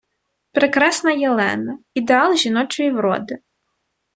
Прекрасна 0.51 1.11
Єлена- 1.11 1.77
ідеал 1.93 2.35
жіночої 2.35 2.91
вроди 2.91 3.39